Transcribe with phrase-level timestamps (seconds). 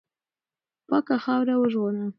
[0.87, 2.05] پاکه خاوره وژغوره.